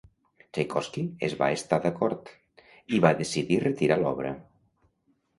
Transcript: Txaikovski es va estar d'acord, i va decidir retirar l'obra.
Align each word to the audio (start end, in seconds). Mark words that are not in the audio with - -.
Txaikovski 0.57 1.01
es 1.27 1.33
va 1.41 1.49
estar 1.57 1.77
d'acord, 1.83 2.31
i 2.97 3.01
va 3.03 3.11
decidir 3.19 3.59
retirar 3.65 3.99
l'obra. 4.05 4.33